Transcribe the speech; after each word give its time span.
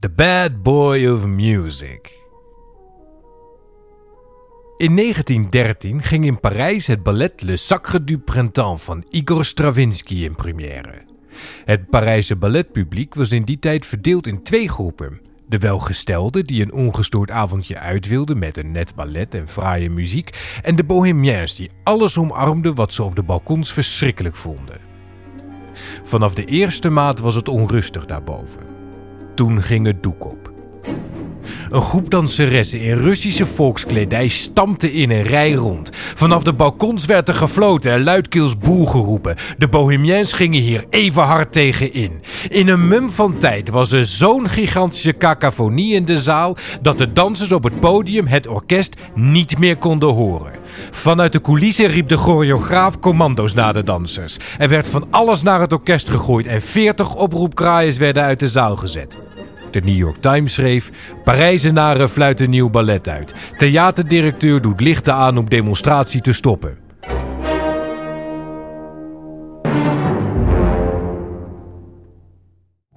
The 0.00 0.08
Bad 0.08 0.62
Boy 0.62 1.06
of 1.06 1.26
Music. 1.26 2.18
In 4.76 4.96
1913 4.96 6.02
ging 6.02 6.24
in 6.24 6.40
Parijs 6.40 6.86
het 6.86 7.02
ballet 7.02 7.42
Le 7.42 7.56
Sacre 7.56 8.04
du 8.04 8.18
Printemps 8.18 8.82
van 8.82 9.04
Igor 9.10 9.44
Stravinsky 9.44 10.14
in 10.14 10.34
première. 10.34 11.04
Het 11.64 11.90
Parijse 11.90 12.36
balletpubliek 12.36 13.14
was 13.14 13.32
in 13.32 13.42
die 13.42 13.58
tijd 13.58 13.86
verdeeld 13.86 14.26
in 14.26 14.42
twee 14.42 14.68
groepen. 14.68 15.20
De 15.46 15.58
welgestelden 15.58 16.44
die 16.44 16.62
een 16.62 16.72
ongestoord 16.72 17.30
avondje 17.30 17.78
uit 17.78 18.06
wilden 18.06 18.38
met 18.38 18.56
een 18.56 18.70
net 18.70 18.94
ballet 18.94 19.34
en 19.34 19.48
fraaie 19.48 19.90
muziek, 19.90 20.58
en 20.62 20.76
de 20.76 20.84
bohemiens 20.84 21.54
die 21.54 21.70
alles 21.84 22.18
omarmden 22.18 22.74
wat 22.74 22.92
ze 22.92 23.02
op 23.02 23.16
de 23.16 23.22
balkons 23.22 23.72
verschrikkelijk 23.72 24.36
vonden. 24.36 24.80
Vanaf 26.02 26.34
de 26.34 26.44
eerste 26.44 26.88
maand 26.88 27.18
was 27.18 27.34
het 27.34 27.48
onrustig 27.48 28.06
daarboven. 28.06 28.79
Toen 29.34 29.62
ging 29.62 29.86
het 29.86 30.02
doek 30.02 30.24
op. 30.24 30.49
Een 31.70 31.82
groep 31.82 32.10
danseressen 32.10 32.80
in 32.80 32.96
Russische 32.96 33.46
volkskledij 33.46 34.28
stampte 34.28 34.92
in 34.92 35.10
een 35.10 35.22
rij 35.22 35.52
rond. 35.52 35.90
Vanaf 36.14 36.42
de 36.42 36.52
balkons 36.52 37.06
werd 37.06 37.28
er 37.28 37.34
gefloten 37.34 37.92
en 37.92 38.02
luidkeels 38.02 38.58
boel 38.58 38.86
geroepen. 38.86 39.36
De 39.58 39.68
bohemiens 39.68 40.32
gingen 40.32 40.60
hier 40.60 40.84
even 40.90 41.22
hard 41.22 41.52
tegen 41.52 41.92
in. 41.92 42.22
In 42.48 42.68
een 42.68 42.88
mum 42.88 43.10
van 43.10 43.38
tijd 43.38 43.68
was 43.68 43.92
er 43.92 44.04
zo'n 44.04 44.48
gigantische 44.48 45.12
cacophonie 45.12 45.94
in 45.94 46.04
de 46.04 46.18
zaal 46.18 46.56
dat 46.82 46.98
de 46.98 47.12
dansers 47.12 47.52
op 47.52 47.64
het 47.64 47.80
podium 47.80 48.26
het 48.26 48.46
orkest 48.46 48.96
niet 49.14 49.58
meer 49.58 49.76
konden 49.76 50.08
horen. 50.08 50.52
Vanuit 50.90 51.32
de 51.32 51.40
coulissen 51.40 51.86
riep 51.86 52.08
de 52.08 52.16
choreograaf 52.16 52.98
commando's 52.98 53.54
naar 53.54 53.72
de 53.72 53.82
dansers. 53.82 54.36
Er 54.58 54.68
werd 54.68 54.88
van 54.88 55.06
alles 55.10 55.42
naar 55.42 55.60
het 55.60 55.72
orkest 55.72 56.08
gegooid 56.08 56.46
en 56.46 56.62
40 56.62 57.14
oproepkraaiers 57.14 57.96
werden 57.96 58.22
uit 58.22 58.40
de 58.40 58.48
zaal 58.48 58.76
gezet. 58.76 59.18
De 59.70 59.80
New 59.80 59.96
York 59.96 60.20
Times 60.20 60.54
schreef: 60.54 60.90
Parijzenaren 61.24 62.10
fluiten 62.10 62.50
nieuw 62.50 62.70
ballet 62.70 63.08
uit. 63.08 63.34
Theaterdirecteur 63.56 64.60
doet 64.60 64.80
lichten 64.80 65.14
aan 65.14 65.38
om 65.38 65.48
demonstratie 65.48 66.20
te 66.20 66.32
stoppen. 66.32 66.78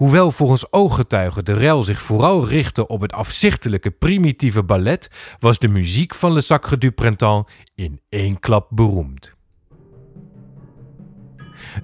Hoewel 0.04 0.32
volgens 0.32 0.72
ooggetuigen 0.72 1.46
de 1.46 1.54
rel 1.54 1.84
zich 1.84 2.02
vooral 2.02 2.48
richtte 2.48 2.88
op 2.88 3.02
het 3.02 3.14
afzichtelijke 3.14 3.92
primitieve 3.92 4.64
ballet, 4.64 5.10
was 5.40 5.60
de 5.60 5.68
muziek 5.68 6.16
van 6.16 6.34
Le 6.34 6.42
Sacre 6.42 6.78
du 6.78 6.92
Printemps 6.92 7.52
in 7.76 8.02
één 8.10 8.40
klap 8.40 8.68
beroemd. 8.70 9.34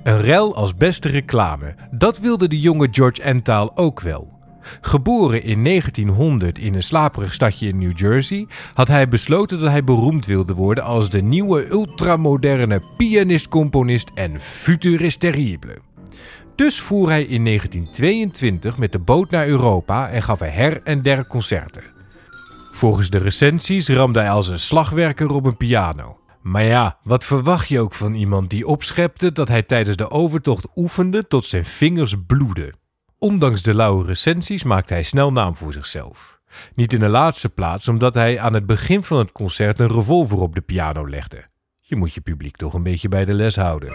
Een 0.03 0.21
rel 0.21 0.55
als 0.55 0.75
beste 0.75 1.09
reclame, 1.09 1.75
dat 1.91 2.19
wilde 2.19 2.47
de 2.47 2.59
jonge 2.59 2.87
George 2.91 3.21
Entale 3.21 3.71
ook 3.75 4.01
wel. 4.01 4.38
Geboren 4.81 5.43
in 5.43 5.63
1900 5.63 6.59
in 6.59 6.73
een 6.73 6.83
slaperig 6.83 7.33
stadje 7.33 7.67
in 7.67 7.77
New 7.77 7.97
Jersey, 7.97 8.47
had 8.73 8.87
hij 8.87 9.07
besloten 9.07 9.59
dat 9.59 9.69
hij 9.69 9.83
beroemd 9.83 10.25
wilde 10.25 10.53
worden 10.53 10.83
als 10.83 11.09
de 11.09 11.21
nieuwe 11.21 11.69
ultramoderne 11.69 12.81
pianist-componist 12.97 14.11
en 14.13 14.41
futurist 14.41 15.19
terrible. 15.19 15.77
Dus 16.55 16.79
voer 16.79 17.09
hij 17.09 17.23
in 17.23 17.45
1922 17.45 18.77
met 18.77 18.91
de 18.91 18.99
boot 18.99 19.29
naar 19.29 19.47
Europa 19.47 20.09
en 20.09 20.23
gaf 20.23 20.39
hij 20.39 20.49
her 20.49 20.81
en 20.83 21.01
der 21.01 21.27
concerten. 21.27 21.83
Volgens 22.71 23.09
de 23.09 23.17
recensies 23.17 23.87
ramde 23.87 24.19
hij 24.19 24.29
als 24.29 24.47
een 24.47 24.59
slagwerker 24.59 25.31
op 25.31 25.45
een 25.45 25.57
piano. 25.57 26.17
Maar 26.41 26.63
ja, 26.63 26.97
wat 27.03 27.25
verwacht 27.25 27.67
je 27.67 27.79
ook 27.79 27.93
van 27.93 28.13
iemand 28.13 28.49
die 28.49 28.67
opschepte 28.67 29.31
dat 29.31 29.47
hij 29.47 29.63
tijdens 29.63 29.97
de 29.97 30.09
overtocht 30.09 30.67
oefende 30.75 31.27
tot 31.27 31.45
zijn 31.45 31.65
vingers 31.65 32.15
bloeden? 32.27 32.75
Ondanks 33.19 33.61
de 33.61 33.73
lauwe 33.73 34.05
recensies 34.05 34.63
maakte 34.63 34.93
hij 34.93 35.03
snel 35.03 35.31
naam 35.31 35.55
voor 35.55 35.73
zichzelf. 35.73 36.39
Niet 36.75 36.93
in 36.93 36.99
de 36.99 37.07
laatste 37.07 37.49
plaats 37.49 37.87
omdat 37.87 38.13
hij 38.13 38.39
aan 38.39 38.53
het 38.53 38.65
begin 38.65 39.03
van 39.03 39.17
het 39.17 39.31
concert 39.31 39.79
een 39.79 39.91
revolver 39.91 40.39
op 40.39 40.55
de 40.55 40.61
piano 40.61 41.09
legde. 41.09 41.45
Je 41.79 41.95
moet 41.95 42.13
je 42.13 42.21
publiek 42.21 42.55
toch 42.55 42.73
een 42.73 42.83
beetje 42.83 43.07
bij 43.07 43.25
de 43.25 43.33
les 43.33 43.55
houden. 43.55 43.93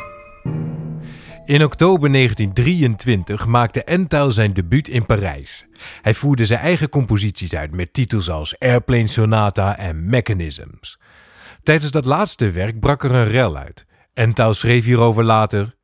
In 1.44 1.64
oktober 1.64 2.12
1923 2.12 3.46
maakte 3.46 3.84
Entel 3.84 4.30
zijn 4.30 4.52
debuut 4.52 4.88
in 4.88 5.06
Parijs. 5.06 5.66
Hij 6.02 6.14
voerde 6.14 6.44
zijn 6.44 6.60
eigen 6.60 6.88
composities 6.88 7.54
uit 7.54 7.74
met 7.74 7.92
titels 7.92 8.30
als 8.30 8.58
Airplane 8.58 9.06
Sonata 9.06 9.78
en 9.78 10.08
Mechanisms. 10.10 10.98
Tijdens 11.62 11.90
dat 11.90 12.04
laatste 12.04 12.50
werk 12.50 12.80
brak 12.80 13.04
er 13.04 13.12
een 13.12 13.28
rel 13.28 13.56
uit. 13.56 13.86
Entel 14.14 14.54
schreef 14.54 14.84
hierover 14.84 15.24
later: 15.24 15.74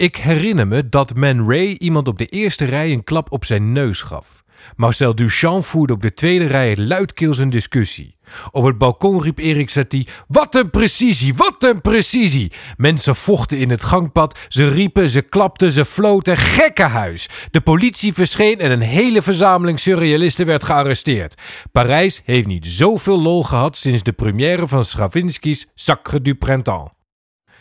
ik 0.00 0.16
herinner 0.16 0.66
me 0.66 0.88
dat 0.88 1.14
Man 1.14 1.50
Ray 1.50 1.76
iemand 1.78 2.08
op 2.08 2.18
de 2.18 2.26
eerste 2.26 2.64
rij 2.64 2.92
een 2.92 3.04
klap 3.04 3.32
op 3.32 3.44
zijn 3.44 3.72
neus 3.72 4.02
gaf. 4.02 4.44
Marcel 4.76 5.14
Duchamp 5.14 5.64
voerde 5.64 5.92
op 5.92 6.02
de 6.02 6.14
tweede 6.14 6.46
rij 6.46 6.76
luidkeels 6.76 7.38
een 7.38 7.50
discussie. 7.50 8.16
Op 8.50 8.64
het 8.64 8.78
balkon 8.78 9.22
riep 9.22 9.38
Erik 9.38 9.70
Satie: 9.70 10.08
Wat 10.28 10.54
een 10.54 10.70
precisie, 10.70 11.34
wat 11.34 11.62
een 11.62 11.80
precisie! 11.80 12.52
Mensen 12.76 13.16
vochten 13.16 13.58
in 13.58 13.70
het 13.70 13.84
gangpad, 13.84 14.38
ze 14.48 14.68
riepen, 14.68 15.08
ze 15.08 15.22
klapten, 15.22 15.70
ze 15.70 15.84
floten. 15.84 16.36
Gekkenhuis! 16.36 17.28
De 17.50 17.60
politie 17.60 18.12
verscheen 18.12 18.58
en 18.58 18.70
een 18.70 18.80
hele 18.80 19.22
verzameling 19.22 19.80
surrealisten 19.80 20.46
werd 20.46 20.64
gearresteerd. 20.64 21.34
Parijs 21.72 22.22
heeft 22.24 22.46
niet 22.46 22.66
zoveel 22.66 23.22
lol 23.22 23.44
gehad 23.44 23.76
sinds 23.76 24.02
de 24.02 24.12
première 24.12 24.68
van 24.68 24.84
Stravinsky's 24.84 25.68
Sacre 25.74 26.22
du 26.22 26.34
Printemps. 26.34 26.90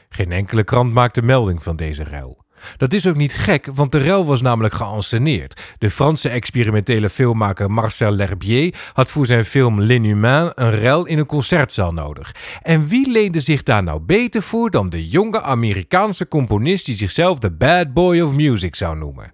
Geen 0.10 0.32
enkele 0.32 0.64
krant 0.64 0.94
maakte 0.94 1.22
melding 1.22 1.64
van 1.64 1.76
deze 1.76 2.04
ruil. 2.04 2.48
Dat 2.78 2.94
is 2.94 3.08
ook 3.08 3.16
niet 3.16 3.34
gek, 3.34 3.70
want 3.74 3.92
de 3.92 4.04
ruil 4.04 4.26
was 4.26 4.42
namelijk 4.42 4.74
geanceneerd. 4.74 5.76
De 5.78 5.90
Franse 5.90 6.30
experimentele 6.30 7.10
filmmaker 7.10 7.72
Marcel 7.72 8.12
L'Herbier 8.12 8.76
had 8.94 9.10
voor 9.10 9.26
zijn 9.26 9.46
film 9.46 9.82
L'Inhumain 9.82 10.52
een 10.56 10.80
ruil 10.80 11.06
in 11.06 11.18
een 11.18 11.26
concertzaal 11.26 11.94
nodig. 11.94 12.36
En 12.62 12.88
wie 12.88 13.12
leende 13.12 13.40
zich 13.40 13.64
daar 13.64 13.84
nou 13.84 14.00
beter 14.00 14.42
voor 14.42 14.72
dan 14.72 14.90
de 14.90 15.08
jonge 15.08 15.42
Amerikaanse 15.42 16.28
componist 16.28 16.86
die 16.86 16.96
zichzelf 16.96 17.40
de 17.40 17.52
Bad 17.52 17.94
Boy 17.94 18.20
of 18.20 18.34
Music 18.36 18.76
zou 18.76 18.98
noemen? 18.98 19.34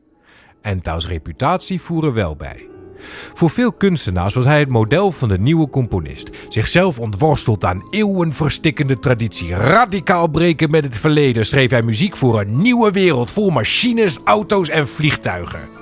En 0.61 0.81
Taus 0.81 1.07
reputatie 1.07 1.81
voeren 1.81 2.13
wel 2.13 2.35
bij. 2.35 2.74
Voor 3.33 3.50
veel 3.50 3.72
kunstenaars 3.72 4.33
was 4.33 4.45
hij 4.45 4.59
het 4.59 4.69
model 4.69 5.11
van 5.11 5.29
de 5.29 5.39
nieuwe 5.39 5.69
componist. 5.69 6.29
Zichzelf 6.50 7.00
ontworsteld 7.00 7.66
aan 7.66 7.88
eeuwenverstikkende 7.89 9.00
traditie. 9.00 9.56
Radicaal 9.56 10.28
breken 10.28 10.72
met 10.72 10.83
het 10.83 10.95
verleden 10.95 11.45
schreef 11.45 11.69
hij 11.69 11.81
muziek 11.81 12.16
voor 12.16 12.39
een 12.39 12.61
nieuwe 12.61 12.91
wereld 12.91 13.31
vol 13.31 13.50
machines, 13.50 14.19
auto's 14.23 14.69
en 14.69 14.88
vliegtuigen. 14.88 15.74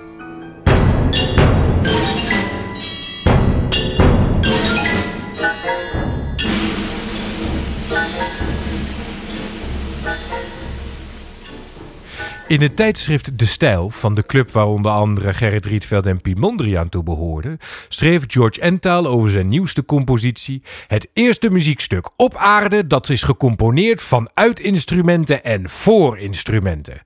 In 12.53 12.61
het 12.61 12.75
tijdschrift 12.75 13.39
De 13.39 13.45
Stijl, 13.45 13.89
van 13.89 14.13
de 14.13 14.25
club 14.25 14.51
waar 14.51 14.67
onder 14.67 14.91
andere 14.91 15.33
Gerrit 15.33 15.65
Rietveld 15.65 16.05
en 16.05 16.21
Piet 16.21 16.39
Mondriaan 16.39 16.89
toe 16.89 17.03
behoorden, 17.03 17.57
schreef 17.89 18.23
George 18.27 18.61
Ental 18.61 19.07
over 19.07 19.29
zijn 19.29 19.47
nieuwste 19.47 19.85
compositie: 19.85 20.61
Het 20.87 21.07
eerste 21.13 21.49
muziekstuk 21.49 22.09
op 22.17 22.35
aarde 22.35 22.87
dat 22.87 23.09
is 23.09 23.23
gecomponeerd 23.23 24.01
vanuit 24.01 24.59
instrumenten 24.59 25.43
en 25.43 25.69
voor 25.69 26.17
instrumenten. 26.17 27.01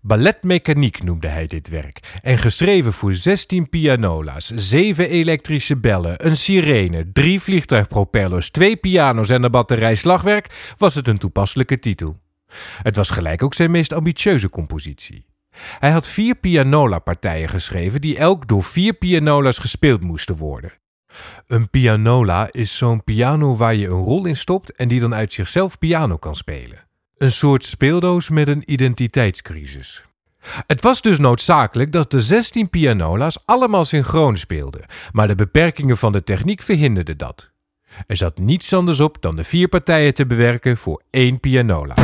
Balletmechaniek 0.00 1.02
noemde 1.02 1.28
hij 1.28 1.46
dit 1.46 1.68
werk 1.68 2.20
en 2.22 2.38
geschreven 2.38 2.92
voor 2.92 3.14
16 3.14 3.68
pianola's, 3.68 4.52
7 4.54 5.08
elektrische 5.08 5.76
bellen, 5.76 6.26
een 6.26 6.36
sirene, 6.36 7.12
3 7.12 7.40
vliegtuigpropellers, 7.40 8.50
2 8.50 8.76
piano's 8.76 9.30
en 9.30 9.42
een 9.42 9.50
batterij 9.50 9.94
slagwerk 9.94 10.74
was 10.78 10.94
het 10.94 11.08
een 11.08 11.18
toepasselijke 11.18 11.78
titel. 11.78 12.22
Het 12.82 12.96
was 12.96 13.10
gelijk 13.10 13.42
ook 13.42 13.54
zijn 13.54 13.70
meest 13.70 13.92
ambitieuze 13.92 14.50
compositie. 14.50 15.26
Hij 15.78 15.90
had 15.90 16.06
vier 16.06 16.34
pianola-partijen 16.34 17.48
geschreven 17.48 18.00
die 18.00 18.18
elk 18.18 18.48
door 18.48 18.62
vier 18.62 18.92
pianolas 18.92 19.58
gespeeld 19.58 20.00
moesten 20.00 20.36
worden. 20.36 20.72
Een 21.46 21.70
pianola 21.70 22.48
is 22.50 22.76
zo'n 22.76 23.04
piano 23.04 23.56
waar 23.56 23.74
je 23.74 23.86
een 23.86 24.04
rol 24.04 24.26
in 24.26 24.36
stopt 24.36 24.72
en 24.72 24.88
die 24.88 25.00
dan 25.00 25.14
uit 25.14 25.32
zichzelf 25.32 25.78
piano 25.78 26.16
kan 26.16 26.36
spelen. 26.36 26.78
Een 27.16 27.32
soort 27.32 27.64
speeldoos 27.64 28.28
met 28.28 28.48
een 28.48 28.72
identiteitscrisis. 28.72 30.04
Het 30.66 30.80
was 30.80 31.02
dus 31.02 31.18
noodzakelijk 31.18 31.92
dat 31.92 32.10
de 32.10 32.20
16 32.20 32.70
pianola's 32.70 33.38
allemaal 33.44 33.84
synchroon 33.84 34.36
speelden, 34.36 34.84
maar 35.12 35.26
de 35.26 35.34
beperkingen 35.34 35.96
van 35.96 36.12
de 36.12 36.22
techniek 36.22 36.62
verhinderden 36.62 37.18
dat. 37.18 37.52
Er 38.06 38.16
zat 38.16 38.38
niets 38.38 38.72
anders 38.72 39.00
op 39.00 39.16
dan 39.20 39.36
de 39.36 39.44
vier 39.44 39.68
partijen 39.68 40.14
te 40.14 40.26
bewerken 40.26 40.76
voor 40.76 41.02
één 41.10 41.40
pianola. 41.40 41.94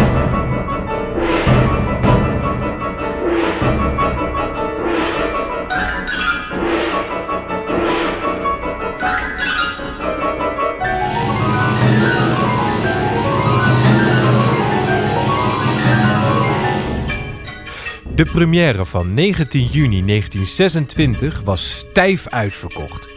De 18.20 18.30
première 18.32 18.84
van 18.84 19.14
19 19.14 19.66
juni 19.66 20.04
1926 20.04 21.42
was 21.44 21.78
stijf 21.78 22.28
uitverkocht. 22.28 23.08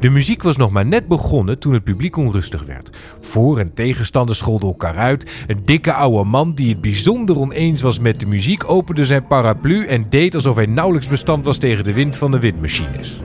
De 0.00 0.10
muziek 0.10 0.42
was 0.42 0.56
nog 0.56 0.70
maar 0.70 0.86
net 0.86 1.08
begonnen 1.08 1.58
toen 1.58 1.72
het 1.72 1.84
publiek 1.84 2.16
onrustig 2.16 2.62
werd. 2.62 2.90
Voor- 3.20 3.58
en 3.58 3.74
tegenstanders 3.74 4.38
scholden 4.38 4.68
elkaar 4.68 4.96
uit. 4.96 5.44
Een 5.46 5.62
dikke 5.64 5.92
oude 5.92 6.24
man 6.24 6.54
die 6.54 6.68
het 6.68 6.80
bijzonder 6.80 7.38
oneens 7.38 7.82
was 7.82 7.98
met 7.98 8.20
de 8.20 8.26
muziek 8.26 8.70
opende 8.70 9.04
zijn 9.04 9.26
paraplu 9.26 9.86
en 9.86 10.06
deed 10.08 10.34
alsof 10.34 10.56
hij 10.56 10.66
nauwelijks 10.66 11.08
bestand 11.08 11.44
was 11.44 11.58
tegen 11.58 11.84
de 11.84 11.92
wind 11.92 12.16
van 12.16 12.30
de 12.30 12.38
windmachines. 12.38 13.20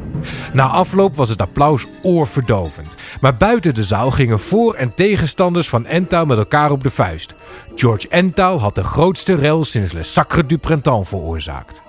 Na 0.53 0.67
afloop 0.67 1.15
was 1.15 1.29
het 1.29 1.41
applaus 1.41 1.85
oorverdovend. 2.01 2.95
Maar 3.21 3.37
buiten 3.37 3.73
de 3.73 3.83
zaal 3.83 4.11
gingen 4.11 4.39
voor- 4.39 4.73
en 4.73 4.93
tegenstanders 4.93 5.69
van 5.69 5.85
Ental 5.85 6.25
met 6.25 6.37
elkaar 6.37 6.71
op 6.71 6.83
de 6.83 6.89
vuist. 6.89 7.35
George 7.75 8.07
Ental 8.07 8.59
had 8.59 8.75
de 8.75 8.83
grootste 8.83 9.35
rel 9.35 9.63
sinds 9.63 9.91
Le 9.91 10.03
Sacre 10.03 10.45
du 10.45 10.57
Printemps 10.57 11.09
veroorzaakt. 11.09 11.81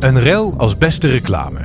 Een 0.00 0.20
rel 0.20 0.54
als 0.56 0.78
beste 0.78 1.08
reclame. 1.08 1.60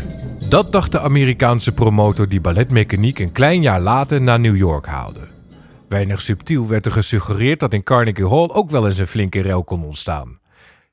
Dat 0.50 0.72
dacht 0.72 0.92
de 0.92 1.00
Amerikaanse 1.00 1.72
promotor 1.72 2.28
die 2.28 2.42
balletmechaniek 2.42 3.20
een 3.20 3.32
klein 3.32 3.62
jaar 3.62 3.82
later 3.82 4.22
naar 4.22 4.40
New 4.40 4.56
York 4.56 4.86
haalde. 4.86 5.28
Weinig 5.90 6.22
subtiel 6.22 6.68
werd 6.68 6.86
er 6.86 6.92
gesuggereerd 6.92 7.60
dat 7.60 7.74
in 7.74 7.84
Carnegie 7.84 8.28
Hall 8.28 8.50
ook 8.54 8.70
wel 8.70 8.88
eens 8.88 8.98
een 8.98 9.08
flinke 9.08 9.42
rel 9.42 9.64
kon 9.64 9.84
ontstaan. 9.84 10.40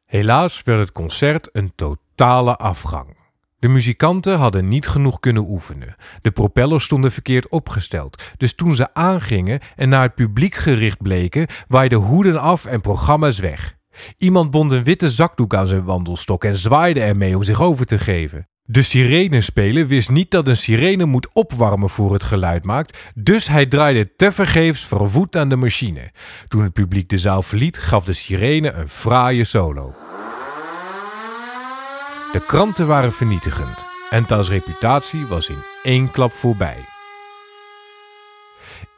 Helaas 0.05 0.63
werd 0.63 0.81
het 0.81 0.93
concert 0.93 1.49
een 1.53 1.73
totale 1.75 2.57
afgang. 2.57 3.17
De 3.59 3.69
muzikanten 3.69 4.39
hadden 4.39 4.69
niet 4.69 4.87
genoeg 4.87 5.21
kunnen 5.21 5.49
oefenen. 5.49 5.97
De 6.23 6.31
propellers 6.31 6.85
stonden 6.85 7.13
verkeerd 7.13 7.49
opgesteld. 7.49 8.23
Dus 8.37 8.55
toen 8.55 8.75
ze 8.75 8.95
aangingen 8.95 9.61
en 9.77 9.89
naar 9.89 10.03
het 10.03 10.15
publiek 10.15 10.55
gericht 10.55 11.03
bleken, 11.03 11.47
waaiden 11.69 11.99
hoeden 11.99 12.41
af 12.41 12.65
en 12.65 12.81
programma's 12.81 13.39
weg. 13.39 13.77
Iemand 14.17 14.51
bond 14.51 14.73
een 14.73 14.85
witte 14.85 15.11
zakdoek 15.11 15.55
aan 15.55 15.67
zijn 15.67 15.85
wandelstok 15.85 16.45
en 16.45 16.57
zwaaide 16.57 17.01
ermee 17.01 17.37
om 17.37 17.43
zich 17.43 17.63
over 17.63 17.87
te 17.87 17.99
geven. 17.99 18.49
De 18.67 18.83
sirenespeler 18.83 19.87
wist 19.87 20.11
niet 20.11 20.31
dat 20.31 20.49
een 20.49 20.57
sirene 20.57 21.05
moet 21.05 21.29
opwarmen 21.33 21.89
voor 21.89 22.13
het 22.13 22.23
geluid 22.23 22.65
maakt, 22.65 22.99
dus 23.15 23.49
hij 23.49 23.67
draaide 23.67 24.17
tevergeefs 24.17 24.87
vervoet 24.87 25.37
aan 25.37 25.49
de 25.49 25.57
machine. 25.57 26.13
Toen 26.49 26.63
het 26.63 26.73
publiek 26.73 27.09
de 27.09 27.19
zaal 27.19 27.43
verliet, 27.43 27.79
gaf 27.79 28.05
de 28.05 28.13
sirene 28.13 28.73
een 28.73 28.89
fraaie 28.89 29.45
solo. 29.45 29.91
De 32.33 32.45
kranten 32.47 32.87
waren 32.87 33.13
vernietigend 33.13 33.85
en 34.11 34.27
Ta's 34.27 34.49
reputatie 34.49 35.27
was 35.27 35.49
in 35.49 35.63
één 35.83 36.11
klap 36.11 36.33
voorbij. 36.33 36.77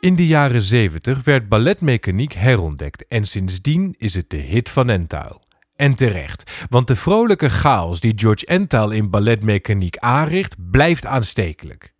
In 0.01 0.17
de 0.17 0.27
jaren 0.27 0.63
70 0.63 1.25
werd 1.25 1.49
balletmechaniek 1.49 2.33
herontdekt 2.33 3.07
en 3.09 3.25
sindsdien 3.25 3.95
is 3.99 4.15
het 4.15 4.31
de 4.31 4.37
hit 4.37 4.69
van 4.69 4.91
Entuil. 4.91 5.46
En 5.77 5.95
terecht, 5.95 6.67
want 6.69 6.87
de 6.87 6.97
vrolijke 6.97 7.49
chaos 7.49 8.01
die 8.01 8.13
George 8.17 8.47
Entuil 8.47 8.91
in 8.91 9.11
balletmechaniek 9.11 9.97
aanricht, 9.99 10.55
blijft 10.71 11.07
aanstekelijk. 11.07 11.95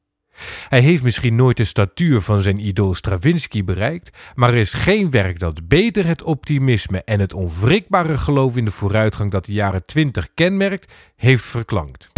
Hij 0.69 0.81
heeft 0.81 1.03
misschien 1.03 1.35
nooit 1.35 1.57
de 1.57 1.65
statuur 1.65 2.21
van 2.21 2.43
zijn 2.43 2.67
idool 2.67 2.95
Stravinsky 2.95 3.65
bereikt, 3.65 4.17
maar 4.35 4.49
er 4.49 4.57
is 4.57 4.73
geen 4.73 5.11
werk 5.11 5.39
dat 5.39 5.69
beter 5.69 6.07
het 6.07 6.23
optimisme 6.23 7.03
en 7.05 7.21
het 7.21 7.35
onwrikbare 7.35 8.19
geloof 8.19 8.57
in 8.57 8.65
de 8.65 8.71
vooruitgang 8.71 9.31
dat 9.31 9.45
de 9.45 9.53
jaren 9.53 9.87
20 9.87 10.29
kenmerkt, 10.35 10.93
heeft 11.17 11.45
verklankt. 11.45 12.16